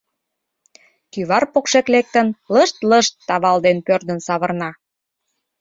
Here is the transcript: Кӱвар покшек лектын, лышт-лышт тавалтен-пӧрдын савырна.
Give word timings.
Кӱвар 1.11 1.43
покшек 1.53 1.85
лектын, 1.93 2.27
лышт-лышт 2.53 3.13
тавалтен-пӧрдын 3.27 4.19
савырна. 4.27 4.69